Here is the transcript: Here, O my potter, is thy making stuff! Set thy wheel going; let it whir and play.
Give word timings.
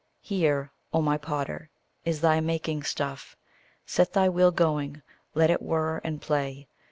Here, 0.23 0.71
O 0.91 1.03
my 1.03 1.15
potter, 1.19 1.69
is 2.05 2.21
thy 2.21 2.39
making 2.39 2.81
stuff! 2.81 3.35
Set 3.85 4.13
thy 4.13 4.29
wheel 4.29 4.49
going; 4.49 5.03
let 5.35 5.51
it 5.51 5.61
whir 5.61 5.99
and 6.03 6.19
play. 6.19 6.67